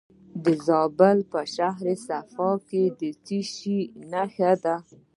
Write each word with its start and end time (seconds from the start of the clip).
د 0.43 0.45
زابل 0.67 1.17
په 1.31 1.39
شهر 1.55 1.85
صفا 2.07 2.51
کې 2.67 2.83
د 2.99 3.01
څه 3.25 3.39
شي 3.53 3.79
نښې 4.11 4.51
دي؟ 4.63 4.75